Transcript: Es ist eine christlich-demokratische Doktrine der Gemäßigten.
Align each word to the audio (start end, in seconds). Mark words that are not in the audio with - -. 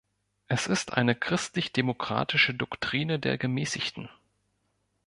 Es 0.47 0.65
ist 0.65 0.93
eine 0.93 1.13
christlich-demokratische 1.13 2.55
Doktrine 2.55 3.19
der 3.19 3.37
Gemäßigten. 3.37 4.09